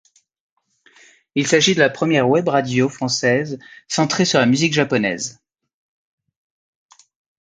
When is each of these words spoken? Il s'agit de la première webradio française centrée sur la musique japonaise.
Il 1.35 1.45
s'agit 1.45 1.75
de 1.75 1.79
la 1.79 1.91
première 1.91 2.27
webradio 2.27 2.89
française 2.89 3.59
centrée 3.87 4.25
sur 4.25 4.39
la 4.39 4.47
musique 4.47 4.73
japonaise. 4.73 5.39